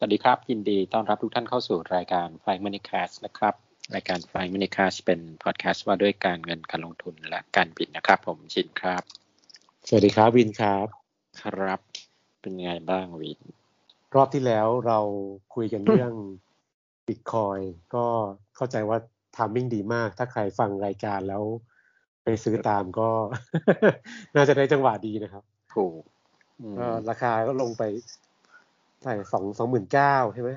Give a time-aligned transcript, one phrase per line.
[0.00, 3.54] สวัสดีครับ ยินดีต้อนรับทุกท่านเข้าสู่รายการ Flying Money Cast นะครับ
[3.94, 9.02] รายการ Flying Money Cast เป็นพอดแคสต์ว่าด้วยการเงินการลงทุนและการบินนะครับ ผมชินครับ
[9.88, 10.86] สวัสดีครับวินครับ
[11.42, 11.80] ครับ
[12.40, 13.40] เป็นไงบ้างวิน
[14.14, 15.00] รอบที่แล้วเรา
[15.54, 16.12] คุยกันเรื่อง
[17.06, 17.58] บิตคอย
[17.94, 18.04] ก็
[18.56, 18.98] เข้าใจว่า
[19.36, 21.42] ทามมิ่งดีมาก ถ้าใครฟังรายการแล้ว
[22.24, 23.08] ไปซื้อตามก็
[24.36, 26.00] น่าจะได้จังหวะดีนะครับถูก
[26.78, 27.84] ก็ราคาก็ลงไป
[29.02, 30.50] ใช่สองสองหมื่นเก้าใช่ไหม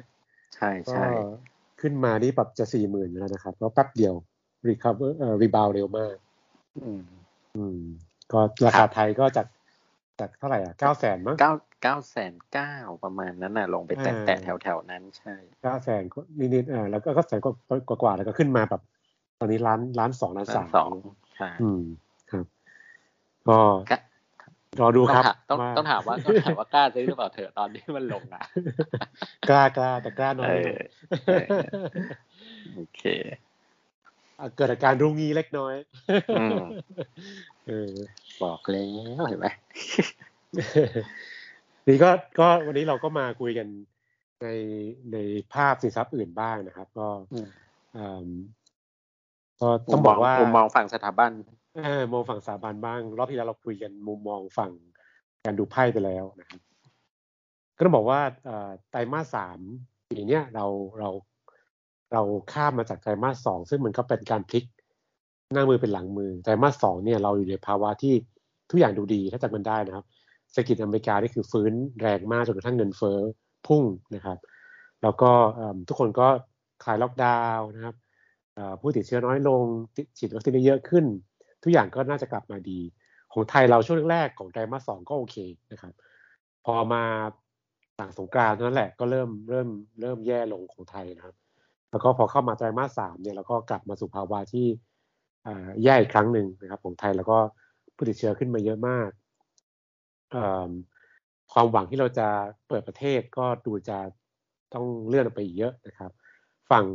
[0.56, 1.08] ใช่ใช่
[1.82, 4.14] ขึ้นมานี่ปรับจะสี่หมื่นแล้วนะครับก็แป๊บเดียว
[4.68, 6.16] recover เอ่อ rebound เร็วมาก
[6.86, 7.02] อืม
[7.58, 7.80] อืม
[8.32, 9.48] ก็ราคาไทยก็จาก
[10.20, 12.74] จากเท่าไหร่อะเก้าแสนมั้งเก้าเก้าแสนเก้า
[13.04, 16.04] ประมาณนั้นน่ะ ลงไปแตะแตะแถวแถวๆนั้นใช่เก้าแสน
[16.54, 18.82] นิดๆอ่าแล้วก็ก็แสนกว่ากว่าๆแล้วก็ขึ้นมาแบบ
[19.40, 20.90] ตอนนี้ล้านล้านสองล้านสามสอง
[21.36, 21.82] ใช่อืม
[22.32, 22.46] ครับ
[23.48, 23.96] ก็ก็
[24.80, 28.44] รอดูครับต้องถามต้องต้องถามว่าต้องถามว่ากล้าซื้อหรือเปล่าเถอะตอนที่มันลงอะ
[29.50, 30.78] กล้ากล้าแต่กล้าน้อยเออ
[31.28, 31.48] เออ
[32.74, 33.02] โอเค
[34.40, 35.76] อะเกิดอาการรุงงี้เล็กน้อย
[36.40, 36.58] อืม
[37.68, 37.94] เออ
[38.44, 38.86] บอกแล้
[39.22, 39.48] วเห็นไหม
[41.88, 43.68] นี่ก็ก็วันนี้เราก็มาคุยกัน
[44.44, 44.48] ใน
[45.14, 45.18] ใน
[45.54, 47.48] ภาพสินทรัพย์อื่นบ้างนะครับ ก็อืม
[47.98, 48.30] อืม
[49.62, 51.61] ก็ต้องบอกว่ามุมมองฝั่งสถาบันเออ
[52.12, 54.72] มองฝั่งสถาบันบ้าง รอบที่แล้วเราคุยกันมุมมองฝั่ง
[55.46, 56.60] การดูไพ่ไปแล้วนะครับ
[57.78, 58.20] ก็ต้องบอกว่า
[58.92, 59.60] ไตรมาสสาม
[60.10, 60.66] ปีเนี้ยเรา
[61.00, 61.10] เรา
[62.14, 62.22] เรา
[62.54, 64.64] ข้ามมาจากไตรมาสสองซึ่งมันก็เป็นการพลิก
[65.54, 68.14] หน้ามือเป็นหลังมือไตรมาสสองเนี่ยเราอยู่ในภาวะที่
[68.70, 70.06] ทุกอย่างดูดีถ้าจำกันได้นะครับ
[70.52, 73.20] เศรษฐกิจอเมริกานี่คือฟื้นแรงมากจนกระทั่งเงินเฟ้อ
[73.68, 73.84] พุ่ง
[74.16, 74.38] นะครับ
[75.04, 75.32] แล้วก็
[75.88, 76.28] ทุกคนก็
[76.84, 77.96] คลายล็อกดาวน์นะครับ
[78.80, 79.64] ผู้ติดเชื้อน้อยลง
[80.18, 81.06] ฉีดวัคซีนเยอะขึ้น
[81.64, 82.80] ทุกอย่างก็น่าจะกลับมาดี
[83.34, 85.36] ของไทยเราช่วงแรกๆของไตรมาสสองก็โอเค
[85.72, 85.94] นะครับ
[86.66, 87.04] พอมา
[87.98, 89.70] หลังสงกรานนั้นแหละก็เริ่มเริ่ม
[90.02, 91.36] เริ่มแย่ลงของไทยนะครับ
[91.92, 94.68] แล้วก็พอเข้ามาไตรมาสสามเนี่ยเราก็กลับมาสู่ภาวะที่
[95.84, 97.38] แย่อีกครั้งหนึ่งนะครับ ของไทยแล้วก็
[97.96, 99.10] ผู้ติดเชื้อขึ้นมาเยอะมาก
[101.54, 102.28] ความหวังที่เราจะ
[102.68, 103.98] เปิดประเทศก็ดูจะ
[104.74, 106.12] ต้องเลื่อนออกไปอีกเยอะนะครับ
[106.72, 106.86] ฝั่ง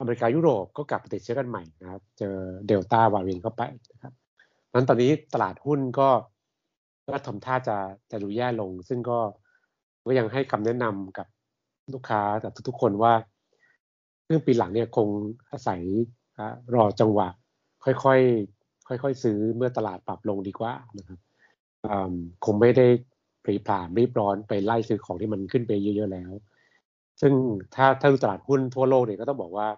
[0.00, 3.62] อเมริกายุโรปก็กลับติดเชื้อกันใหม่นะครับ เจอเดลต้าวาเรียนเข้าไป
[3.92, 4.12] นะครับ
[4.74, 6.08] นั้นตอนนี้ตลาดหุ้นก็
[7.08, 7.76] ก็ทำท่าจะ
[8.10, 9.18] จะดูแย่ลง ซึ่งก็
[10.06, 11.26] ก็ยังให้คำแนะนำกับ
[11.92, 13.14] ลูกค้ากับทุกๆคนว่า
[14.26, 15.08] ครึ่งปีหลังเนี่ยคง
[15.50, 15.80] อาศัย
[16.74, 17.28] รอจังหวะ
[17.84, 21.18] ค่อยๆค่อยๆซื้อเมื่อตลาดปรับลงดีกว่านะครับ
[22.44, 22.86] คงไม่ได้
[23.44, 26.32] ปรีพลามรีบร้อนไปไล่ซื้อของที่มันขึ้นไปเยอะๆแล้ว
[27.20, 27.32] ซึ่ง
[27.74, 29.68] ถ้าถ้าดูตลาดหุ้นทั่วโลกเนี่ยก็ต้องบอกว่า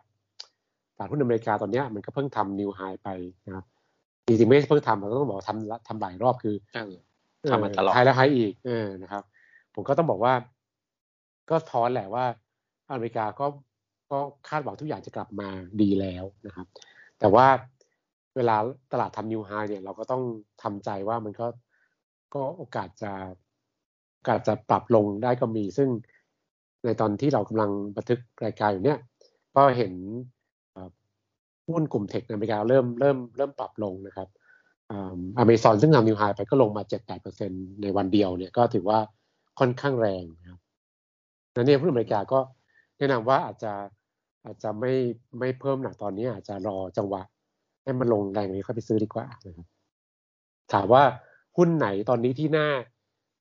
[1.02, 3.08] ลาดหุ้นอเมริกาตอนเนี้ยมันก็เพิ่งทำนิวไฮไป
[3.46, 3.64] นะครับ
[4.26, 6.94] จริงๆไม่ใช่เพิ่งทำเราต้องบอกว่าทำทำหลายรอบคือเออ
[7.50, 9.22] ทำมาตลอดไฮแล้วไฮอีกเออนะครับ
[9.74, 10.34] ผมก็ต้องบอกว่า
[11.50, 12.24] ก็ท้อนแหละว่า
[12.90, 13.46] อเมริกาก็
[14.10, 14.18] ก็
[14.48, 15.48] คาดหวังทุกอย่างจะกลับมา
[15.80, 16.66] ดีแล้วนะครับ
[17.18, 17.46] แต่ว่า
[18.36, 18.56] เวลา
[18.92, 20.22] ตลาดทำนิวไฮเนี่ยเราก็ต้อง
[20.62, 21.46] ทำใจว่ามันก็
[22.34, 23.12] ก็โอกาสจะ
[24.14, 25.88] โอกาสจะปรับลงได้ก็มี ซึ่ง
[26.84, 28.98] ในตอนที่เรากำลังบันทึกรายการอยู่เนี่ย
[29.56, 30.41] ก็เห็นเอ่อ
[31.70, 34.28] หุ้นกลุ่มเทคในอเมริกาเริ่มเริ่มเริ่มปรับลงนะครับ
[35.38, 36.82] อเมซอนซึ่งทำนิวไฮไปก็ลงมา
[37.32, 38.98] 7-8%ในวันเดียวเนี่ยก็ถือว่า
[39.58, 40.60] ค่อนข้างแรงนะครับ
[41.54, 42.38] นั้นเนี่ยหุ้นอเมริกาก็
[42.98, 43.72] แนะนำว่าอาจจะ
[44.44, 44.92] อาจจะไม่
[45.38, 47.22] ไม่เพิ่มหนักตอนนี้อาจจะรอจังหวะ
[47.82, 49.66] ให้มันลงแรงนี้เข้าไปซื้อดีกว่านะครับ
[50.72, 51.02] ถามว่า
[51.56, 52.68] หุ้นไหนตอนนี้ที่น่า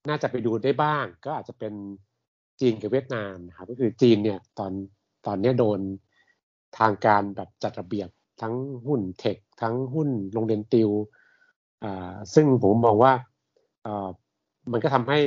[0.10, 1.74] น่าจะไปดูได้บ้าง ก็อาจจะเป็น
[2.60, 4.72] จีนกับเวียดนามนะครับก็คือจีนเนี่ยตอน
[5.28, 5.80] ตอนนี้โดน
[6.78, 8.10] ทางการแบบจัดระเบียบ
[8.42, 8.56] ทั้ง
[8.88, 10.90] หุ้นเทคทั้งหุ้นโรงเรียนติว
[11.84, 13.14] อ่าซึ่งผมมองว่า
[13.86, 14.08] อ่า
[14.72, 15.20] มันก็ทำให้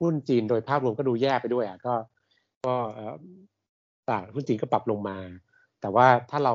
[0.00, 1.94] หุ้นจีนโดยภาพรวมก็ดูแย่ไปด้วยอะก็
[2.66, 3.14] ก็อ่อ
[4.06, 5.16] ตลาดหุ้นจีนก็ปรับลงมา
[5.80, 6.54] แต่ว่าถ้าเรา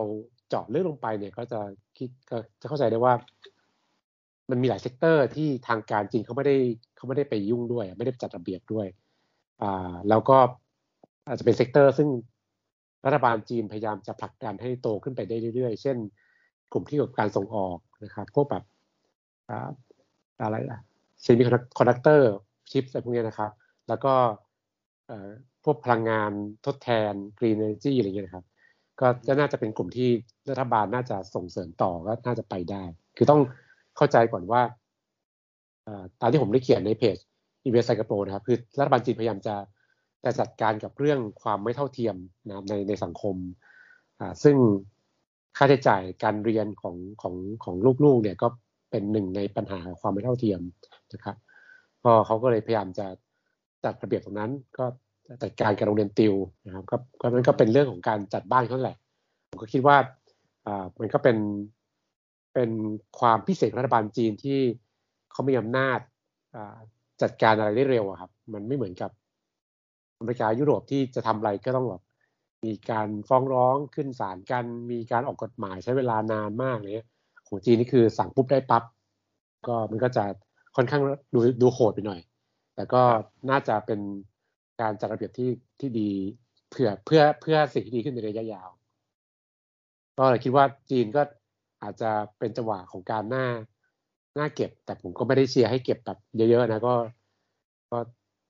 [0.49, 1.59] เจาะลึกลงไปเนี่ยก็จะ
[1.97, 3.13] คิดก็จะเข้าใจได้ว่า
[4.49, 6.55] มันมีหลาย sector ที่ทางการจีนเขาไม่ได้
[6.95, 8.87] เขาไม่ได้ไปยุ่งด้วย ไม่ได้จัดระเบียบด้วย
[9.61, 10.37] อ่าแล้วก็
[11.27, 12.09] อาจจะเป็น sector ซึ่ง
[13.05, 15.97] รัฐบาลจีนพยายามจะผลักดันให้โตขึ้นไปได้เรื่อยๆ เช่น
[16.71, 18.63] กลุ่มที่เกี่ยวกับการส่งออกนะครับ พวกแบบ
[20.41, 20.81] อะไรอะ
[21.21, 22.31] semiconductor
[22.71, 23.51] ชิปอะไรพวกนี้นะครับ
[23.87, 24.13] แล้วก็
[25.63, 26.31] พวกพลังงาน
[26.65, 28.45] ทดแทน Green Energy อะไรเงี้ยนะครับ
[28.99, 30.09] ก็จะน่าจะเป็นกลุ่มที่
[30.49, 32.83] รัฐบาลน่าจะส่งเสริมต่อก็น่าจะไปได้
[33.17, 33.41] คือต้อง
[33.97, 34.61] เข้าใจก่อนว่า
[36.21, 37.17] ตามที่ผมได้เขียนในเพจ
[37.67, 39.55] Invest Cycle Pro นะครับ คือรัฐบาลจีนพยายามจะ
[40.23, 42.15] จะจัดการกับเรื่องความไม่เท่าเทียม
[42.47, 43.35] นะครับในในสังคม
[44.19, 44.55] อ่าซึ่ง
[45.57, 48.47] ค่าใช้จ่ายการเรียนของของของลูกๆเนี่ยก็
[48.91, 50.61] เป็นหนึ่งในปัญหาความไม่เท่าเทียม
[51.13, 51.35] นะครับ
[52.03, 53.07] ก็เขาก็เลยพยายามจะ
[53.83, 54.85] จัดระเบียบตรงนั้น ก็
[55.43, 56.33] จัดการกับโรงเรียนติว
[56.65, 58.97] นะครับก็ก็นั้นก็เป็นเรื่องของการจัดบ้านเขาแหละ
[59.49, 59.97] ผมก็คิดว่า
[60.67, 61.37] อ่ามันก็เป็น
[62.53, 62.69] เป็น
[63.19, 64.59] ความพิเศษรัฐบาลจีนที่
[65.31, 65.99] เขามีอำนาจ
[67.21, 69.11] จัดการอะไรได้เร็วครับ มันไม่เหมือนกับ
[70.23, 72.01] อเมริกายุโรปที่จะทำอะไรก็ต้องแบบ
[72.65, 77.07] มีการฟ้องร้องขึ้นศาลกัน มีการออกกฎหมายใช้เวลานานมากเลย
[77.47, 78.83] ของจีนนี่คือสั่งปุ๊บได้ปับ๊บ
[79.67, 80.23] ก็มันก็จะ
[80.75, 81.01] ค่อนข้าง
[81.33, 82.19] ดูดูโหดไปหน่อย
[82.75, 83.01] แต่ก็
[83.49, 83.99] น่าจะเป็น
[84.81, 85.49] การจัดระเบียบที่
[85.79, 86.09] ที่ดี
[86.71, 88.69] เพื่อเพื่อเพื่อสิ่งที่ดีขึ้นในระยะยาว
[90.17, 91.21] ก็เลยคิดว่าจีนก็
[91.83, 93.45] อาจจะเป็นจังหวะของการหน้า
[94.35, 96.93] หน้าเก็บ แต่ผมก็ไม่ได้เชียร์ให้เก็บแบบเยอะๆนะก็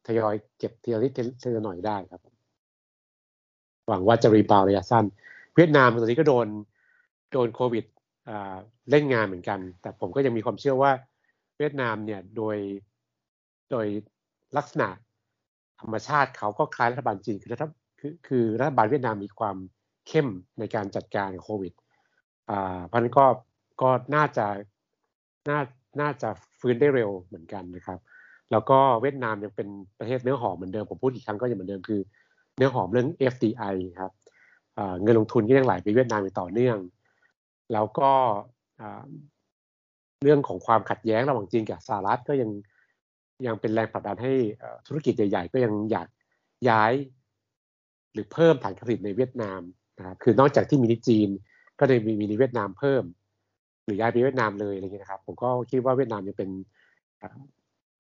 [0.08, 1.12] ทยอยเก็บทีละนิด
[1.42, 2.22] ทีละหน่อยได้ครับ
[3.88, 5.06] หวังว่าจะรีบาวระยะสั้น
[5.56, 6.48] เวียดนามตอนนี้ก็โดน
[7.34, 7.86] โดนโควิด
[8.90, 10.92] เล่นงานเหมือนกัน แต่ผมก็ยังมีความเชื่อว่า
[11.58, 12.58] เวียดนามเนี่ยโดย
[13.72, 13.88] โดย
[14.58, 14.90] ลักษณะ
[15.82, 17.64] ธรรมชาติเขาก็คล้ายรัฐบาลจีนคือรัฐ
[18.00, 19.58] คือคือรัฐบาลเวียดนามมีความ
[20.08, 20.28] เข้ม
[20.60, 21.74] ในการจัดการโควิด
[22.50, 23.26] อ่าเพราะนั้นก็
[23.82, 24.48] ก็น่าจะ
[25.50, 25.60] น่า
[26.02, 26.30] น่าจะ
[26.60, 28.00] ฟื้นได้เร็วเหมือนกันนะครับ
[28.52, 29.68] แล้วก็เวียดนามยังเป็น
[30.00, 32.02] ประเทศเนื้อหอมเหมือนเดิม ผมพูดอีกครั้งก็ยังเหมือนเดิมคือ
[32.58, 34.12] เนื้อหอมเรื่อง FDI ครับ
[35.02, 36.78] เงินลงทุนที่ยังไหลไปเวียดนามอย่างต่อเนื่อง
[37.74, 38.12] แล้วก็
[40.24, 42.50] เรื่องของความขัดแย้งระหว่างจีนกับสหรัฐก็ยัง
[43.46, 44.34] ยังเป็นแรงผลักดันให้
[44.88, 46.08] ธุรกิจใหญ่ๆ ก็ยังอยาก
[46.70, 46.94] ย้าย
[48.14, 49.62] หรือเพิ่มฐานผลิตในเวียดนาม
[49.98, 51.30] นะครับคือนอกจากที่มีในจีน
[51.80, 53.04] ก็เลยมีมีในเวียดนามเพิ่ม
[53.86, 56.50] หรือย้ายไปเวียดนามเลยอะไรเงี้ยนะครับ ผมก็คิดว่าเวียดนามยังเป็น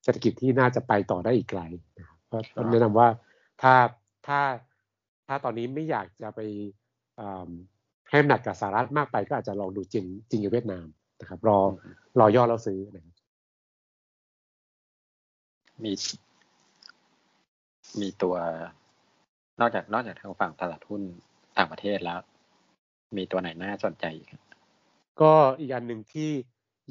[0.04, 1.62] เศรษฐกิจที่น่าจะไปต่อได้อีกไกล
[1.98, 2.18] นะครับ
[2.56, 3.08] ก็แนะนำว่า
[3.62, 3.74] ถ้า
[4.28, 4.40] ถ้า
[5.28, 6.40] ถ้าตอนนี้ไม่อยากจะไป
[8.10, 10.88] ให้หนักกับสหรัฐมากไปก็อาจจะลองดูจริงจริงกับเวียดนาม
[11.22, 11.60] นะครับ รอ
[12.20, 13.16] รอย่อแล้วซื้อนะครับ
[15.84, 15.92] มี
[18.02, 18.36] มีตัว
[19.60, 21.02] นอกจากนอกจากทางฝั่งตลาดหุ้น
[21.58, 22.20] ต่างประเทศแล้ว
[23.18, 24.28] มีตัวไหนน่าสนใจอีก
[25.22, 26.30] ก็อีกอันหนึ่งที่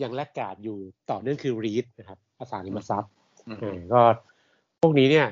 [0.02, 0.78] ยังแลกกาดอยู่
[1.10, 3.10] ต่อเนื่องคือรีดนะครับ อสังหาริมทรัพย์
[3.92, 4.00] ก็
[4.80, 5.28] พวกนี้เนี่ย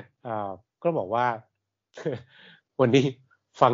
[0.83, 1.25] ก็บอกว่า
[2.81, 3.05] วันนี้
[3.61, 3.73] ฟัง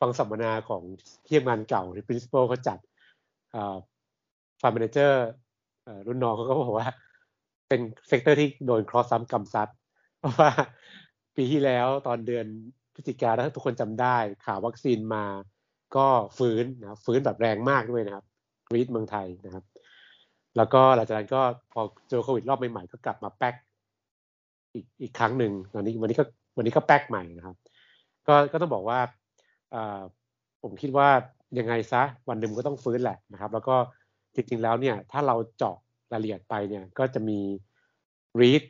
[0.00, 0.82] ฟังสัมมนาของ
[1.24, 2.78] เทียมงานเก่าที่ principal เขาจัด
[4.60, 5.24] ฟันเมนเจอร์
[6.06, 6.88] รุ่นน้องเขาก็บอกว่า
[7.68, 9.68] เป็นsector ที่โดนเคราะห์ซ้ำกรรมซัด
[10.18, 10.50] เพราะว่า
[11.36, 12.46] ปีที่แล้วตอนเดือน
[12.94, 14.16] พฤศจิกาถ้าทุกคนจำได้
[14.46, 15.24] ข่าววัคซีนมา
[15.96, 16.06] ก็
[16.38, 18.24] ฟื้นนะฟื้นแบบแรงมากด้วยนะครับ
[18.74, 19.64] REIT เมืองไทยนะครับ
[20.56, 21.40] แล้วก็หลังจากนั้นก็
[21.72, 23.54] พอเจอโควิดรอบใหม่ๆก็กลับมาแป๊ก
[24.74, 26.24] อีกอีกครั้งหนึ่งวันนี้วันนี้ก็
[26.56, 27.56] วันนี้ก็แป๊กใหม่นะครับ
[28.26, 28.98] ก็ก็ต้องบอกว่า
[30.62, 31.08] ผมคิดว่า
[31.58, 33.76] ยังไงซะวันหนึ่งก็ต้องฟื้นแหละนะครับ แล้วก็
[34.34, 35.76] จริงๆแล้วเนี่ยถ้าเราเจาะ
[36.12, 37.38] รายละเอียดไปเนี่ยก็จะมี
[38.40, 38.62] รีด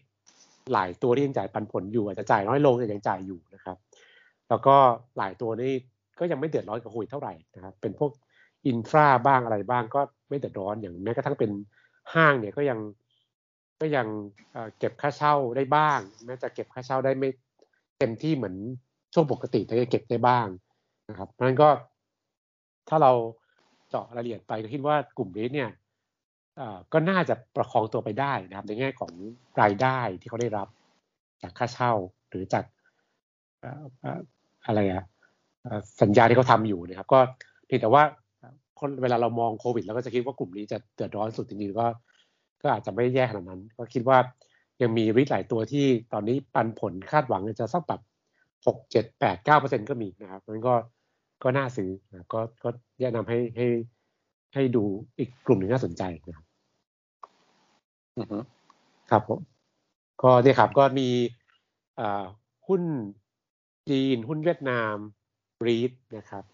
[0.73, 3.77] หลายตัวที่ยังจ่ายปันผลอยู่อาจจะจ่ายน้อยลงแต่ยังจ่ายอยู่นะครับ
[4.49, 4.77] แล้วก็
[5.19, 5.73] หลายตัวนี่
[6.19, 8.11] ก็ยังไม่เดือดร้อนกับโควิดเท่าไหร่นะครับเป็นพวก
[8.67, 11.51] อินฟราบ้างอะไรบ้างก็ไม่เดือดร้อนอย่างแม้กระทั่งเป็น
[12.15, 12.79] ห้างเนี่ยก็ยัง
[13.81, 14.07] ก็ยัง
[14.79, 17.29] เก็บค่าเช่าได้บ้าง แม้จะเก็บค่าเช่าได้ไม่
[17.99, 18.57] เต็มที่เหมือน
[19.15, 20.47] ช่วงปกติแต่ก็เก็บได้บ้าง
[21.11, 21.69] นะครับเพราะฉะนั้นก็
[22.89, 23.13] ถ้าเรา
[23.89, 25.71] เจาะรายละเอียดไปก็คิดว่ากลุ่มนี้เนี่ย
[26.93, 29.12] ก็น่าจะประคองตัวไปได้นะครับ ในแง่ของ
[29.62, 30.69] รายได้ที่เขาได้รับ
[31.43, 31.93] จากค่าเช่า
[32.29, 32.64] หรือจาก
[34.67, 35.05] อะไรอะ
[36.02, 37.21] สัญญาที่เขาทาอยู่นะครับ ก็
[37.67, 38.02] เพียงแต่ว่า
[38.80, 41.87] คนเวลาเรามองโควิดเราก็จะคิดว่ากลุ่มนี้จะเดือดร้อนสุดจริงๆก็
[42.62, 44.18] ก็อาจจะไม่แย่ขนาดนั้น ก็คิดว่า
[44.83, 48.00] ยังมีริทหลายตัวที่ตอนนี้ปันผลคาดหวังจะสักแบบ
[48.66, 50.75] หกเจ็ดแปดเก้าเปอร์เซ็นก็มีนะครับนั้นก็
[51.42, 52.68] ก็น่าซื้อนะก็ก็
[53.00, 53.66] แนะนำให้ให้
[54.54, 54.85] ให้ดู
[55.18, 56.47] อีกกลุ่มหนึ่งน่าสนใจนะครับ
[59.11, 59.40] ครับผม
[60.23, 61.09] ก็เนี่ยครับก็มี
[62.68, 62.83] หุ้น
[63.90, 64.95] จีน หุ้นเวียดนาม
[65.66, 66.45] รีดนะครับ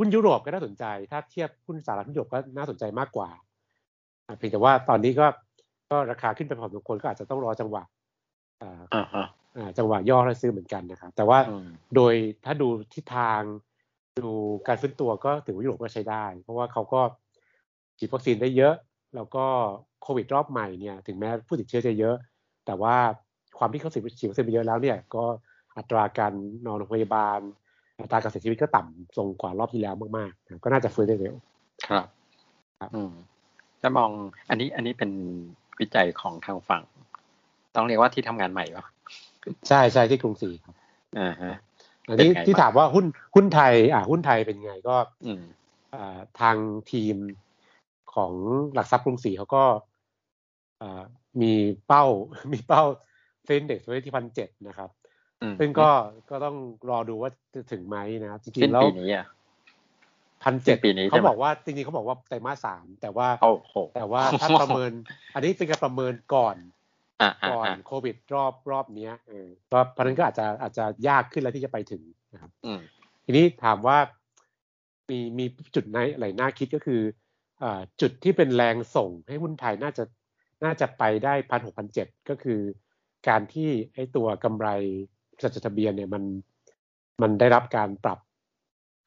[0.00, 3.30] หุ้นยุโรปก็น่าสนใจ ถ้าเทียบหุ้นสหรัฐยุโรปก็น่าสนใจมากกว่า
[4.38, 5.26] เพียงแต่ว่าตอนนี้ก็
[5.90, 7.82] ก็ราคาขึ้นไปพอสมควรก็อาจจะต้องรอจังหวะ
[9.78, 11.38] จังหวะย่อแล้วซื้อเหมือนกันนะครับ แต่ว่า
[11.94, 12.14] โดย
[12.44, 13.40] ถ้าดูทิศทาง
[14.26, 14.32] ดู
[14.68, 17.00] การฟื้นตัวก็ถือว่ายุโรปก็ใช้ได้ เพราะว่าเขาก็
[17.98, 18.74] ฉีดวัคซีนได้เยอะ
[19.14, 19.44] แล้วก็
[20.02, 22.16] โควิดรอบใหม่เนี่ย ถึงแม้ผู้ติดเชื้อจะเยอะ
[22.66, 22.96] แต่ว่า
[23.58, 25.24] ความที่เขาฉีดวัคซีนไปเยอะแล้วเนี่ย ก็
[25.76, 26.32] อัตราการ
[26.66, 27.40] นอนโรงพยาบาล
[28.00, 31.34] อัตราการเสียชีวิตก็ต่ำทรงกว่ารอบที่แล้วมากๆ ก็น่าจะฟื้นได้เร็ว
[31.88, 32.06] ครับ
[32.80, 33.12] ครับอืม
[33.82, 34.10] จะมอง
[34.48, 35.10] อันนี้อันนี้เป็น
[35.80, 36.82] วิจัยของทางฝั่ง
[37.74, 38.84] ต้องเรียกว่าที่ทำงานใหม่ปะ
[39.68, 40.74] ใช่ใช่ที่กรุงศรีครับ
[41.18, 41.54] อ่าฮะ
[42.08, 45.42] อันนี้ที่ถามว่าหุ้นหุ้นไทย อ่าหุ้นไทยเป็นไงก็ อืม
[45.94, 46.56] อ่าทาง
[46.92, 47.16] ทีม
[48.14, 48.32] ของ
[48.74, 49.64] หลักทรัพย์กรุงศรีเขาก็
[51.42, 51.52] มี
[51.86, 52.04] เป้า
[52.52, 52.82] มีเป้า
[53.44, 54.90] เซ็นเด็กไว้ที่พันเจ็ดนะครับ
[55.58, 55.90] ซึ่งก็
[56.30, 56.56] ก็ต้อง
[56.90, 59.26] รอดูว่าจะถึงไหมนะครับจริงๆแล้วปีนี้อะ
[60.42, 64.90] พันเจ็ดปีนี้เขาบอกว่าจริงๆเขาบอกว่าไตรมาสสามแต่ว่าโอ้โหแต่ว่าถ้าประเมิน
[65.34, 66.56] อันนี้เป็นการประเมินก่อน
[67.20, 72.02] อ่าอ่าก่อนอ่าโควิดรอบรอบเนี้ยเออก็เพราะฉะนั้นก็อาจจะอาจจะยากขึ้นแล้วที่จะไปถึง
[72.34, 72.80] นะครับอืม
[73.24, 73.98] ทีนี้ถามว่า
[75.08, 77.02] มีมีจุดไหนอะไรน่าคิดก็คือ
[77.62, 80.04] อ่าจุดที่เป็นแรงส่งให้หุ้นไทยน่าจะ
[80.64, 82.60] น่าจะไปได้พันหกพันเจ็ดก็คือ
[83.28, 84.68] การที่ไอ้ตัวกำไร
[85.42, 86.22] จดทะเบียนเนี่ยมัน
[87.22, 88.18] มันได้รับการปรับ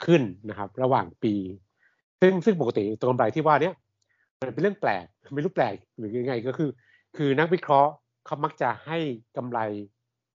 [0.05, 1.33] ขึ้นนะครับ ระหว่างปี
[2.21, 3.75] ซึ่งซึ่งปกติตัวกำไรที่ว่าเนี้ย
[4.39, 6.69] มันเป็นเรื่องแปลกไม่รู้แปลกหรือยังไงก็คือ
[7.17, 7.91] คือนักวิเคราะห์
[8.25, 8.97] เขามักจะให้
[9.37, 9.59] กำไร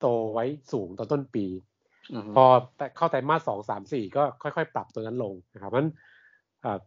[0.01, 1.47] โตไว้สูงตอนต้นปี
[2.13, 2.45] อืมพอ
[2.97, 5.93] เข้าไตรมาสสองสามสี่ก็ค่อยๆ ปรับตัวนั้นลงนะครับเพราะฉะนั้น
[6.63, 6.79] เอ่อ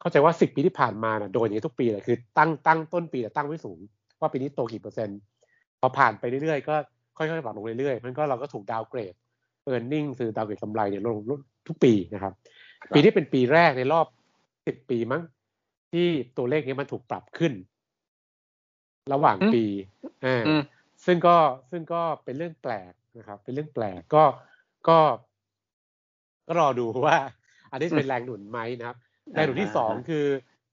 [0.00, 3.78] เข้าใจว่าสิบปีที่ผ่านมานะโดนอย่างนี้ทุกปีเลยคือตั้งตั้งต้นปีแต่ตั้งไว้สูง
[4.20, 5.18] ว่าปีนี้โตกี่เปอร์เซ็นต์
[5.80, 6.76] พอผ่านไปเรื่อยๆ ก็
[7.18, 9.14] ค่อยๆปรับลงเรื่อยๆเพราะฉะนั้นก็เราก็ถูกดาวเกรด
[9.64, 12.32] เออร์เน็งคือดาวเกรดกำไรเนี่ยลงลงทุกปีนะครับ
[12.94, 14.06] ปีนี้เป็นปีแรกในรอบ
[14.66, 15.22] สิบปีมั้ง
[15.92, 16.06] ที่
[16.36, 17.52] ตัวเลขนี้มันถูกปรับขึ้น
[19.12, 19.64] ระหว่างปี
[20.26, 20.62] อ่าอืม
[21.06, 21.36] ซึ่งก็
[21.70, 24.24] ซึ่งก็เป็นเรื่องแปลกนะครับ เป็นเรื่องแปลกก็
[24.88, 24.98] ก็
[26.46, 27.16] ก็รอดูว่า
[27.70, 28.96] อันนี้จะเป็นแรงหนุนไหมนะครับ
[29.34, 30.26] แรงหนุนที่สองคือ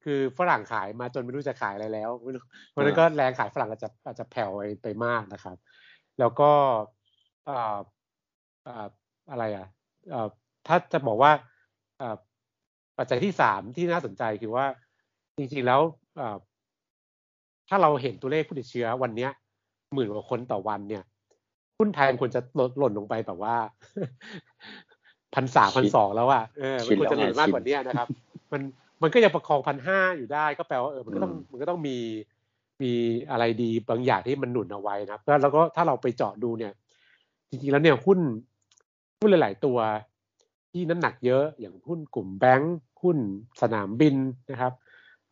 [0.04, 5.58] คือฝรั่งขายมาจนไม่รู้จะขายอะไรแล้วไม่รู้เพราะฉะนั้นก็แรงขายฝรั่งอาจจะอาจจะแผ่วไปไปมากนะครับ
[6.20, 6.52] แล้วก็
[7.50, 7.78] อ่า
[8.68, 8.88] อ่า
[9.32, 9.68] อะไรอะ
[10.14, 10.28] อ่า
[10.68, 11.32] ถ้าจะบอกว่า
[12.02, 12.16] อ่า
[12.98, 14.66] ปัจจัยที่สามที่น่าสนใจคือว่า
[15.38, 15.82] จริงๆแล้ว
[16.20, 16.38] อ่า
[17.70, 19.32] ถ้าเราเห็นตัวเลขผู้ติดเชื้อวันเนี้ย
[19.94, 21.04] หมื่นกว่าคนต่อวันเนี่ย
[21.78, 23.56] หุ้นไทยมันควรจะลดหล่นลงไปแบบว่า
[25.36, 28.08] พันสามพันสองแล้วอะเออมันควรจะหล่นมากกว่านี้นะครับ
[28.52, 28.62] มัน
[29.02, 31.98] มันก็ยังประคองพันห้าอยู่ได้ก็แปลว่าเออมันก็ต้องมันก็ต้องมี
[32.82, 32.94] มี
[33.32, 36.74] อะไรดีบางอย่างที่มันหนุนเอาไว้นะครับแล้วแล้วก็ถ้าเราไปเจาะดูเนี่ย
[37.50, 38.20] จริงๆแล้วเนี่ยหุ้น
[39.20, 39.78] หุ้นหลาย ๆ ตัว
[40.72, 43.18] ที่น้ำหนักเยอะอย่างหุ้นกลุ่มแบงค์หุ้น
[43.62, 44.16] สนามบิน
[44.52, 44.74] นะครับ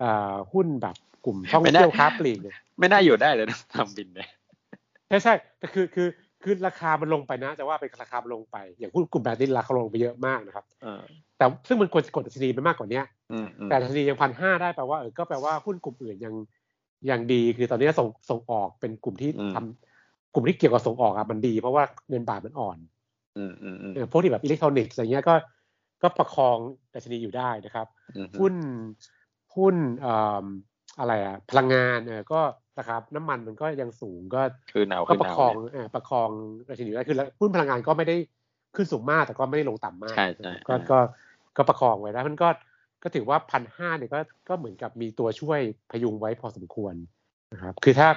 [0.04, 0.96] อ่าหุ้นแบบ
[1.26, 4.30] กลุ่มท่องเที่ยวค้าปลีกเนี่ยไม่น่าอยู่ได้เลยนะทำบินเนี่ย
[5.10, 6.08] ใช่ใช่แต่คือคือ
[6.44, 11.02] คือราคามันลงไปนะแต่ว่าเป็นราคามันลงไป อย่างหุ้นกลุ่มแบงค์นี่ราคาลงไปเยอะมากนะครับเออ
[11.38, 16.34] แต่ซึ่งมันควรจะกดดัชนีไปมากกว่าเนี้ยอืมอืมแต่ดัชนียังพันห้าได้แปลว่าเออก็แปลว่าหุ้นกลุ่มอื่นยัง
[17.10, 22.78] ยังดีคือตอนนี้ส่งส่งออกเป็นกลุ่มที่ทำกลุ่มที่เกี่ยวกับส่งออกอะมันดี เพราะว่าเงินบาทมันอ่อน
[23.38, 25.36] อืมอืมอืมเออพวกที่แบบอิเล็กทรอนิกส์อะไรเงี้ยก็
[26.02, 26.58] ก็ประคอง
[26.94, 28.54] ดัชนีอยู่ได้นะครับอืมหุ้น
[29.56, 30.46] หุ้นเอ่อ
[31.00, 32.42] อะไรอะพลังงานเออก็
[32.80, 34.42] นะครับน้ำมันมันก็ยังสูงก็
[34.74, 36.30] คือหนาวก็คือประหนาวคองเนี่ยเออประคอง
[36.70, 38.16] ดัชนีอยู่ได้คือหุ้นพลังงานก็ไม่ได้
[38.76, 41.00] ขึ้นสูงมากแต่ก็ไม่ได้ลงต่ำมากใช่ใช่ก็อ่าก็
[41.58, 42.50] ก็ประคองไว้แล้วมันก็
[43.04, 44.20] ก็ถือว่าพันห้าเนี่ยก็
[44.50, 45.60] ก็เหมือนกับมีตัวช่วย
[45.92, 46.96] พยุงไว้พอสมควร
[47.54, 48.10] นะครับ คือถ้า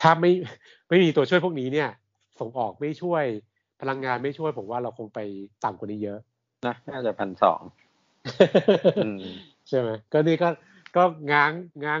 [0.00, 0.32] ถ้าไม่
[0.88, 1.90] ไม่มีตัวช่วยพวกนี้เนี่ย
[2.40, 3.24] ส่งออกไม่ช่วย
[3.80, 5.18] พลังงานไม่ช่วยผมว่าเราคงไป
[5.64, 6.18] ต่ำกว่านี้เยอะ
[6.66, 7.60] นะน่าจะพันสอง
[9.04, 9.22] อืม
[9.68, 10.48] ใช่ไหมก็นี่ก็
[10.96, 11.52] ก็ง้าง
[11.84, 12.00] ง้าง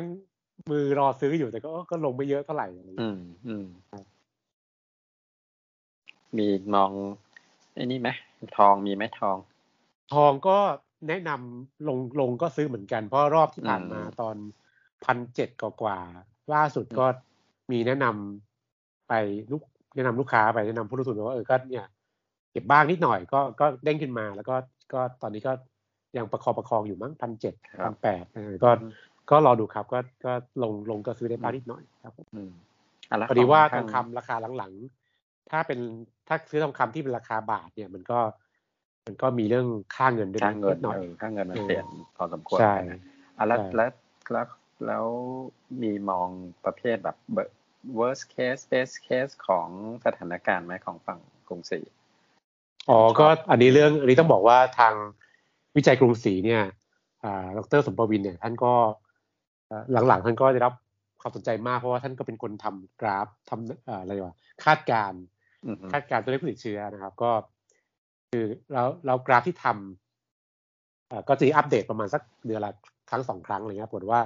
[0.70, 3.66] มือรอซื้ออยู่แต่ก็ก็ลงไม่เยอะเท่าไหร่อะไรอย่างอืเงี้ยมอืม
[6.38, 6.90] มีมอง
[7.74, 8.08] ไอ้นี่ไหม
[8.56, 9.36] ทองมีไหมทอง
[10.14, 10.58] ทองก็
[11.08, 14.36] แนะนำลงลงก็ซื้อเหมือนกัน เพราะรอบที่ผ่านมาอืมตอน
[15.04, 17.06] พันเจ็ดกว่าๆล่าสุดก็
[17.70, 19.12] มีแนะนำไป
[19.50, 19.62] ลูก
[19.96, 21.86] แนะนำลูกค้าไปแนะนำผู้ลงทุนว่าเออก็เนี่ย
[22.52, 24.56] เก็บบ้างนิดหน่อยก็ก็เด้งขึ้นมา แล้วก็
[24.92, 25.52] ก็ตอนนี้ก็
[26.16, 28.24] ยังประคองประคองอยู่มั้งพันเจ็ดครัพับนแปด
[28.64, 28.70] ก็
[29.30, 35.78] ก็รอดูครับ ก็ก็ลงลงก็ซื้อได้บ้างนิดหน่อยครับผมอืมะแล้วพอดีว่าขทองคำราคาหลังๆ ถ้าเป็น
[36.28, 38.18] ถ้าซื้อทองคำที่เป็นราคาบาทเนี่ยมันก็
[39.08, 41.86] มันก็มีเรื่องค่าเงินด้วยค่าเงินดหน่อยเออค่าเงินมันเออเปลี่ยน
[42.16, 43.00] พอสมควรใช่นะ
[43.36, 43.90] อะแล้วใช่แล้ว
[44.32, 44.46] แล้ว
[44.86, 45.06] แล้ว
[45.82, 46.28] มีมอง
[46.64, 47.16] ประเภทแบบ
[47.98, 49.68] worst case best case ของ
[50.04, 51.80] สถานการณ์ไหมของฝั่งกรุงศรี
[52.90, 54.94] อ๋อก็อันนี้เรื่องอันนี้ต้องบอกว่าทาง
[55.76, 56.62] วิจัยกรุงศรีเนี่ย
[57.24, 58.72] อ่าดรสมประวินเนี่ย ท่านก็
[59.66, 60.72] เอ่อหลังๆ ท่านก็ได้รับ
[61.20, 65.20] ความสนใจมากเพราะว่าท่านก็เป็นคนทำกราฟทำเอ่ออะไรวะคาดการณ์
[65.64, 67.30] อืมคาดการณ์ตัวเลขผู้ติดเชื้อนะครับ ก็
[68.32, 72.72] คือเราเรากราฟที่ทำเอ่อก็จะอัปเดตประมาณสักเดือนละ
[73.10, 74.20] ครั้งสองครั้งอะไรเงี้ยปรากฏว่า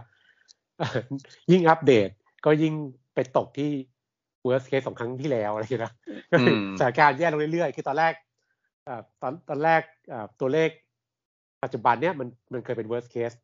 [1.52, 2.08] ยิ่งอัปเดต
[2.44, 2.74] ก็ยิ่ง
[3.14, 3.70] ไปตกที่
[4.46, 5.92] worst case ของครั้งที่แล้วอะไรอย่างเงี้ยนะ
[6.32, 8.14] ก็คือสถานการณ์แย่ลงเรื่อยๆ คือตอนแรก
[8.84, 10.70] เอ่อตอนตอนแรกเอ่อตัวเลข
[11.62, 13.36] ปัจจุบันเนี้ยมันมันเคยเป็น worst case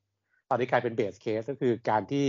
[0.48, 2.26] ตอนนี้กลายเป็น base case ก็คือการที่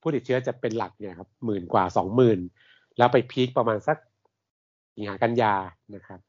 [0.00, 2.38] ผู้ติดเชื้อจะเป็นหลักเนี่ยครับหมื่นกว่าสองหมื่น
[2.98, 3.98] แล้วไปพีคประมาณสัก
[4.94, 5.54] สิงหากันยา
[5.94, 6.20] นะครับ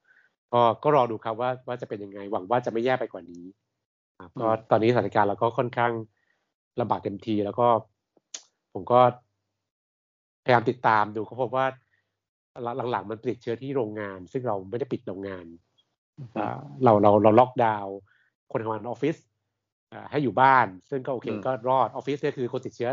[0.54, 3.44] ก็ก็รอดูครับว่าว่าจะเป็นยังไงหวังว่าจะไม่แย่ไปกว่านี้
[4.20, 5.92] ครับก็ตอนนี้สถานการณ์เราก็ค่อนข้าง
[6.80, 7.68] ลำบากเต็มทีแล้วก็
[8.74, 9.00] ผมก็
[10.44, 11.66] พยายามติดตามดูก็พบว่า
[12.92, 15.46] หลังๆมันติดเชื้อที่โรงงาน ซึ่งเราไม่ได้ปิดโรงงาน
[16.84, 17.96] เราเราเราล็อกดาวน์
[18.52, 19.16] คนทำงานออฟฟิศ
[20.12, 22.90] ให้อยู่บ้าน ซึ่งก็โอเคก็รอดออฟฟิศก็คือคนติดเชื้อ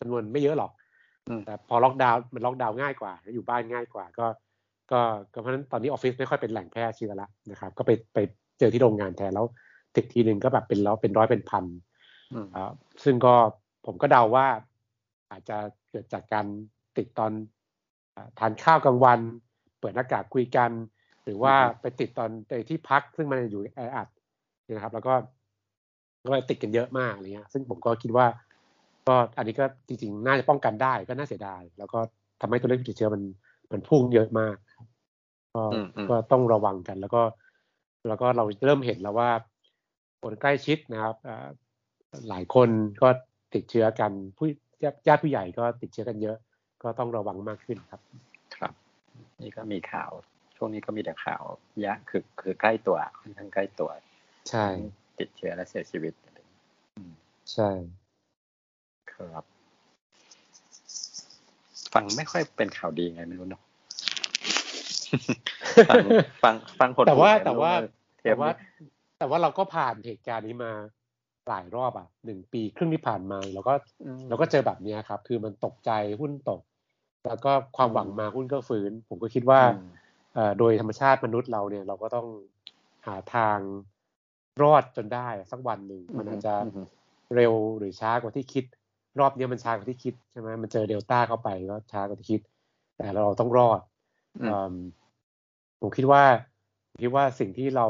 [0.00, 0.72] จำนวนไม่เยอะหรอก
[1.46, 4.26] แต่พอล็อกดาวน์มันล็อกดาวน์ง่ายกว่า อยู่บ้านง่ายกว่า ก็
[4.90, 5.00] ก็
[5.40, 8.18] เพราะฉะนั้นตอนนี้ออฟฟิศไม่ค่อยเป็นแหล่งแพร่เชื้อแล้วนะครับ ก็ไปไป
[8.58, 9.46] เจอที่โรงงานแทนแล้ว
[9.96, 11.64] ติดทีหนึ่งก็แบบเป็นร้อยเป็นร้อยเป็นพัน
[13.04, 13.34] ซึ่งก็
[13.86, 14.46] ผมก็เดาว่า
[15.30, 15.56] อาจจะ
[15.90, 16.46] เกิดจากการ
[16.96, 17.32] ติดตอน
[18.38, 19.20] ทานข้าวกลางวัน
[19.80, 20.70] เปิดหน้ากากคุยกัน
[21.24, 24.08] หรือว่าไปติดตอนในที่พักซึ่งมันอยู่แออัด
[24.72, 25.14] นะครับ แล้วก็
[26.28, 28.26] ก็ติดกันเยอะมากอะไรเงี้ย ซึ่งผมก็คิดว่า
[29.08, 31.98] ก็อันนี้ก็จริงๆ น่าจะป้องกันได้ก็น่าเสียดาย แล้วก็
[32.40, 33.22] ทำให้ตัวเลขผู้ติดเชื้อมัน
[33.72, 34.56] มันพุ่งเยอะมาก
[35.54, 35.62] ก็
[36.10, 37.22] ก็ต้องระวังกัน แล้วก็
[38.08, 39.30] แล้วก็เราเริ่มเห็นแล้วว่า
[40.22, 41.14] คนใกล้ชิดนะครับ
[42.28, 42.68] หลายคน
[43.02, 43.08] ก็
[43.54, 44.46] ติดเชื้อกันผู้
[45.08, 46.36] ญาติผู้ใหญ่ก็ติดเชื้อกันเยอะ
[46.82, 48.00] ก็ต้องระวังมากขึ้นครับ
[48.56, 48.74] ครับ
[49.42, 50.10] นี่ก็มีข่าว
[50.56, 51.42] ช่วงนี้ก็มีแต่ข่าว
[51.84, 53.90] ยะคือคือใกล้ตัวค่อนข้างใกล้ตัว
[54.50, 54.66] ใช่
[55.18, 56.12] ติดเชื้อและเสียชีวิต
[57.52, 57.70] ใช่
[59.12, 59.44] ครับ
[61.92, 63.62] ฟังไม่ค่อยเป็นข่าวดีไงไม่รู้เนาะ
[65.90, 67.72] ฟังฟังคนแต่ว่าแต่ว่า
[68.24, 68.48] แต่ว่า
[69.18, 70.72] แต่ว่าเราก็ผ่านเหตุการณ์นี้มา
[71.48, 73.74] หลายรอบอะหนึ่งปีครึ่งที่ผ่านมาเราก็
[74.28, 75.90] เราก็เจอแบบนี้ครับ คือมันตกใจ
[76.20, 76.60] หุ้นตก
[77.26, 79.60] แล้วก็ความหวังมาหุ้นก็ฟื้น ผมก็คิดว่า
[80.58, 82.26] โดยธรรมชาติมนุษย์เราเนี่ยเราก็ต้อง
[83.06, 83.58] หาทาง
[84.62, 86.54] รอดจนได้สักวันหนึ่งมันอาจจะ
[87.34, 88.64] เร็วหรือช้ากว่าที่คิด
[89.20, 92.40] รอบนี้มันช้ากว่าที่คิดใช่ไหมมันเจอเดลต้าเข้าไปก็ช้ากว่าที่คิด
[92.96, 93.80] แต่เราต้องรอด
[95.80, 96.22] ผมคิดว่า
[97.02, 97.86] คิดว่าสิ่งที่เรา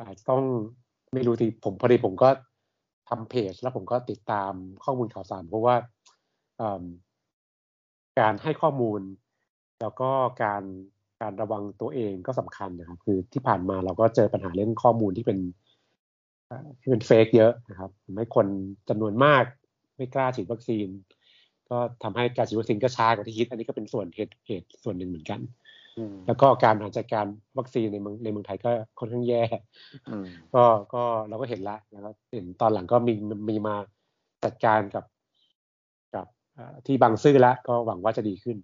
[0.00, 0.42] อาจจะต้อง
[1.12, 2.28] ไม่รู้ที่ผมพอดีผมก็
[3.08, 4.52] ทำเพจ แล้วผมก็ติดตาม
[4.84, 5.76] ข้อมูลข่าวสารเพราะว่า
[8.18, 9.00] การให้ข้อมูล
[9.80, 10.10] แล้วก็
[10.42, 10.62] การ
[11.20, 15.38] การระวังตัวเองก็สำคัญนะครับ คือที่ผ่านมาเราก็เจอปัญหาเรื่องข้อมูลที่เป็น
[16.80, 18.46] ที่เป็นเฟกเยอะนะครับทำให้คน
[18.88, 19.44] จำนวนมาก
[19.96, 20.88] ไม่กล้าฉีดวัคซีน
[21.70, 25.40] ก็ทำให้การฉีดวัคซีนก็ช้ากว่าที่คิด อันนี้ก็เป็นส่วนเหตุเหตุส่วนหนึ่งเหมือนกัน
[26.26, 27.26] แล้วก็การบริหารจัดการ
[27.58, 29.42] วัคซีนในเมืองในเมืองไทยก็ค่อนข้างแย่
[30.54, 30.62] ก็
[30.94, 33.14] ก็เราก็เห็นละแล้วก็เห็นตอนหลังก็มี
[33.48, 33.74] มีมา
[34.44, 35.04] จัดการกับ
[36.14, 36.26] กับ
[36.86, 38.56] ที่บางซื่อแล้วก็หวังว่าจะดีขึ้น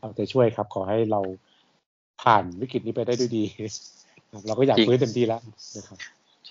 [0.00, 1.20] เอาใจช่วยครับ ขอให้เรา
[2.22, 3.44] ผ่านวิกฤตนี้ไปได้ด้วยดี
[4.46, 5.40] เราก็อยากฟื้นเต็มที่แล้ว
[5.76, 5.98] นะครับ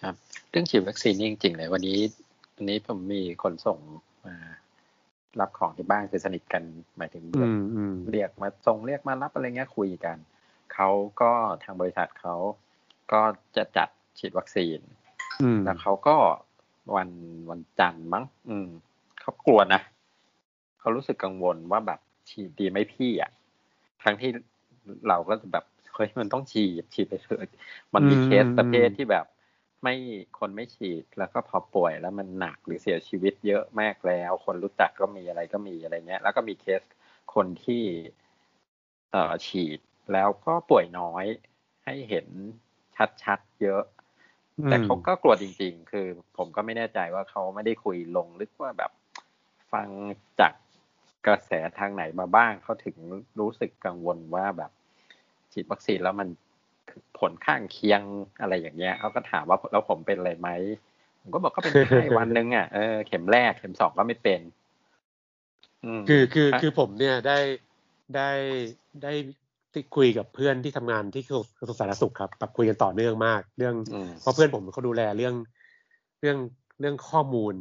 [0.01, 0.15] ครับ
[0.49, 1.97] เรื่องฉีดวัคซีนนี่จริงๆเลยวันนี้
[2.55, 3.77] วันนี้ผมมีคนส่ง
[4.25, 4.35] มา
[5.41, 6.63] รับของที่บ้านคือสนิทกัน
[6.97, 7.23] หมายถึง
[8.11, 10.17] เรียกมาส่งเรียกมารับอะไรเงี้ยคุยกัน
[10.73, 10.89] เขา
[11.21, 11.31] ก็
[11.63, 12.35] ทางบริษัทเขา
[13.11, 13.21] ก็
[13.55, 14.79] จะจัดฉีดวัคซีน
[15.65, 16.15] แล้วเขาก็
[16.95, 17.09] วัน
[17.49, 18.67] วันจันทร์มั้ง อืม
[19.21, 19.81] เขากลัวนะ
[20.79, 23.31] เขารู้สึกกังวลว่าแบบฉีดดีไหมพี่อะ
[24.03, 24.29] ทั้งที่
[25.07, 27.39] เราก็จะแบบเฮ้ยมันต้องฉีดฉีดไปเถอะ
[27.93, 29.25] มันมีเคสประเภทที่แบบ
[29.83, 29.95] ไม่
[30.39, 36.81] คนไม่ฉีดแล้วก็พอป่วยแล้วมันหนักหรือเสียชีวิตเยอะมากแล้ว คนรู้จักก็มีอะไรก็มีอะไรเงี้ย แล้วก็มีเคส
[37.33, 37.83] คนที่
[39.11, 39.79] เอ่อฉีด
[40.13, 41.25] แล้วก็ป่วยน้อย
[41.85, 42.27] ให้เห็น
[43.23, 43.83] ชัดๆเยอะ
[44.65, 48.91] แต่เขาก็กลัวจริง ๆ คือผมก็ไม่แน่ใจว่าเขาไม่ได้คุยลงลึกว่าแบบ
[49.73, 49.87] ฟัง
[50.39, 50.53] จาก
[51.27, 52.95] กระแสทางไหนมาบ้างเขาถึง
[53.39, 54.71] รู้สึกกังวลว่าแบบ
[55.51, 56.29] ฉีดวัคซีนแล้วมัน
[57.19, 58.01] ผลข้างเคียง
[58.41, 60.49] อะไรอย่างเงี้ยเขาก็ถามว่าแล้วผมเป็นอะไรไหม
[61.21, 64.41] ผมก็บอกก็เป็นไข้วันหนึ่งอะเออเข็มแรกเข็มสองก็ไม่เป็น
[66.09, 67.39] คือคือคือผมเนี่ยได้
[68.15, 68.29] ได้
[69.03, 69.13] ได้
[69.73, 71.23] ที่คุยกับเพื่อนที่ทำงานที่
[71.59, 73.75] กระทรวงสาธารณสุขครับแบบคุยกันต่อเนื่องมาก เรื่อง
[74.21, 75.35] เพราะเพื่อนผมเขาดูแลเรื่อง
[76.21, 76.37] เรื่อง
[76.79, 77.53] เรื่องข้อมูล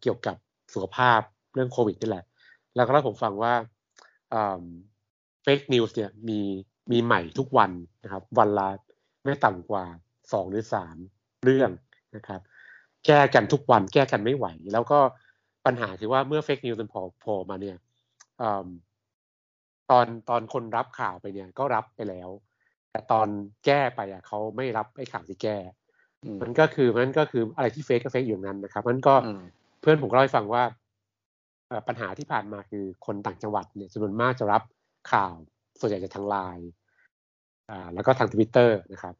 [0.00, 0.36] เกี่ยวกับ
[0.74, 1.20] สุขภาพ
[1.54, 2.24] เรื่องโควิดนี่แหละ
[2.76, 3.54] แล้วก็เล่าผมฟังว่า
[4.30, 6.40] เฟกนิวส์เนี่ยมี
[6.90, 7.70] มีใหม่ทุกวัน
[8.02, 8.68] นะครับ วันละ
[9.24, 9.84] ไม่ต่ำกว่า
[10.32, 10.96] สองหรือสาม
[11.44, 11.70] เรื่อง
[12.16, 12.40] นะครับ
[13.06, 14.98] แก้กันทุกวันแก้กันไม่ไหว แล้วก็
[15.66, 17.76] ปัญหาคือว่าเมื่อ fake news มันพอพอมาเนี่ย
[19.90, 22.28] ตอนตอนคนรับข่าวไปเนี่ยก็รับไปแล้ว
[22.90, 23.28] แต่ตอน
[23.66, 25.56] แก้ไปอะเขาไม่รับไอ้ข่าวที่แก้
[26.42, 29.14] มันก็คือมันก็คืออะไรที่ fake ก็ fake อยู่นั้นนะครับมันก็
[29.80, 30.62] เพื่อนผมก็เล่าให้ฟังว่า
[31.88, 34.62] ปัญหาที่ผ่านมาคือคนต่างจังหวัดเนี่ยจำนวนมากจะรับ
[35.12, 35.34] ข่าว
[35.80, 36.68] ส่วนใหญ่จะทางไลน์
[37.70, 39.14] อ่าแล้วก็ทางทวิตเตอร์นะครับ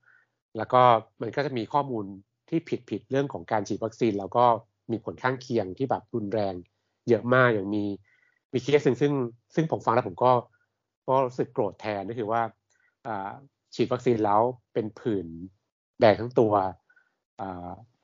[0.56, 0.82] แล้วก็
[1.20, 2.04] มันก็จะมีข้อมูล
[2.48, 4.44] ที่ผิดผิดเรื่องของการฉีดวัคซีน แล้วก็
[4.90, 6.54] มีผลข้างเคียงที่แบบรุนแรง
[7.08, 7.84] เยอะมากอย่างมี
[8.52, 9.12] มีเคสซึ่งซึ่ง
[9.54, 10.32] ซึ่งผมฟังแล้วผมก็
[11.08, 12.42] ก็รู้สึกโกรธแทนก็คือว่า
[13.74, 14.40] ฉีดวัคซีนแล้ว
[14.72, 15.26] เป็นผื่น
[16.00, 16.52] แดงทั้งตัว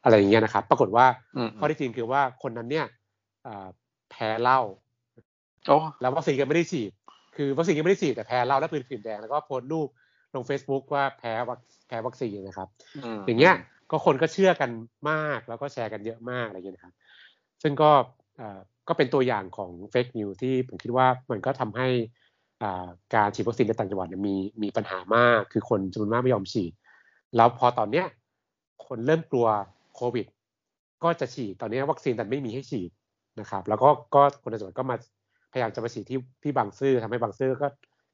[0.04, 1.06] อะไรอย่างเงี้ยนะครับ ปรากฏว่า
[1.58, 2.86] ข้อเท็จจริงคือว่าคนนั้นเนี่ย
[4.10, 4.60] แพ้เหล้า
[6.00, 6.92] แล้ววัคซีนก็ไม่ได้ฉีด
[7.38, 9.88] คือวัคซีนยังไม่ได้ฉีดแต่แพ้เล่าและปืนผื่นแดงแล้วก็โพสต์รูป
[10.34, 12.68] ลง Facebook ว่าแพ้วัคแพ้วัคซีนนะครับ
[13.26, 13.54] อย่างเงี้ย
[13.90, 14.70] ก็คนก็เชื่อกัน
[15.10, 16.94] มากแล้วก็แชร์กันเยอะมากอะไรเงี้ยนะครับ
[17.62, 17.90] ซึ่งก็
[18.88, 21.88] ก็เป็นตัวอย่างของเฟกนิวที่ผมคิดว่ามันก็ทำให้
[23.14, 26.72] การฉีดวัคซีนในต่างจังหวัดมีมีปัญหามาก คือคนจำนวนมากไม่ยอมฉีด
[27.36, 28.06] แล้วพอตอนเนี้ย
[28.86, 29.46] คนเริ่มกลัว
[29.96, 30.26] โควิด
[31.02, 32.90] ก็จะฉีดตอนนี้วัคซีนแต่ไม่มีให้ฉีด
[33.40, 34.96] นะครับ แล้วก็ก็คนในจังหวัดก็มา
[35.52, 37.68] พยายามจะมาฉีดที่ที่บางซื่อทำให้บางซื่อก็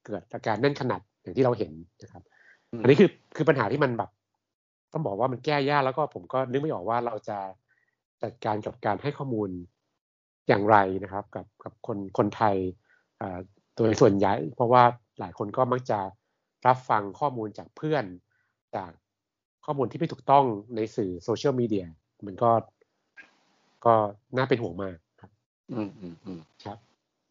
[0.06, 2.22] เกิดอาการแน่นขนาดอย่างที่เราเห็นนะครับ
[2.82, 4.10] อันนี้คือคือปัญหาที่มันแบบ
[4.92, 7.38] ต้องบอกว่ามันแก้ยากแล้วก็ผมก็นึกไม่ออกว่าเราจะ
[8.22, 9.50] จัดการกับการให้ข้อมูล
[10.48, 12.56] อย่างไรนะครับ กับกับคนคนไทย
[13.76, 14.82] โดยส่วนใหญ่ เพราะว่า
[15.20, 16.00] หลายคนก็มักจะ
[16.66, 18.04] รับฟังข้อมูลจากเพื่อน
[18.76, 18.90] จาก
[19.64, 20.44] ข้อมูลที่ไม่ถูกต้อง
[20.76, 21.86] ในสื่อโซเชียลมีเดีย
[22.26, 22.50] มันก็
[23.86, 23.94] ก็
[24.36, 25.30] น่าเป็นห่วงมากครับ
[25.72, 26.78] อืมอืมอืมครับ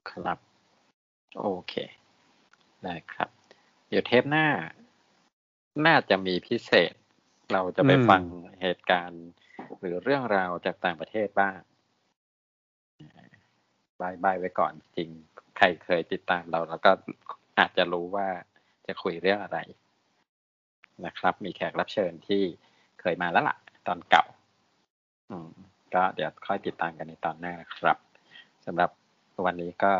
[0.09, 0.37] ครับ
[1.39, 1.73] โอเค
[2.83, 3.29] ได้ครับ
[3.87, 4.47] เดี๋ยวเทปหน้า
[5.85, 6.93] น่าจะมีพิเศษ
[7.51, 8.23] เราจะไปฟัง
[8.61, 9.23] เหตุการณ์
[9.79, 11.59] หรือเรื่องราวจากต่างประเทศบ้าง
[14.01, 15.09] บายบายไว้ก่อนจริง
[15.57, 16.91] ใครเคยติดตามเรา แล้วก็
[17.59, 18.27] อาจจะรู้ว่า
[18.87, 19.59] จะคุยเรื่องอะไร
[21.05, 22.43] นะครับ มีแขกรับเชิญที่
[23.01, 24.25] เคยมาแล้วล่ะ ตอนเก่า
[25.29, 25.49] อืม
[25.93, 27.97] ก็เดี๋ยวค่อยติดตามกันในตอนหน้าครับ
[28.65, 28.89] สำหรับ
[29.45, 29.93] วันนี้ก็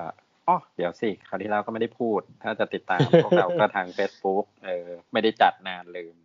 [0.48, 6.16] อ๋อเดี๋ยวสิ คราวที่เราก็ไม่ได้พูด ถ้าจะติดตามพวกเราก็ทาง Facebook เออไม่ได้จัดนานลืม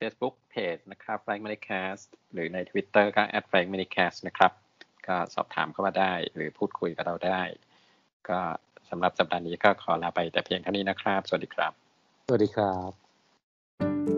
[0.00, 3.22] Facebook Page นะครับ Frank m a n i c a s t หรือใน Twitter ก็
[3.50, 4.52] @frank m a n i c a s t นะครับ
[5.06, 7.42] ก็สอบถามเข้ามาได้ หรือพูดคุยกับเราได้
[8.28, 8.40] ก็
[8.90, 11.72] สำหรับสัปดาห์นี้ก็ขอลาไปแต่เพียงเท่านี้นะครับ สวัสดีครับ
[12.26, 14.13] สวัสดีครับ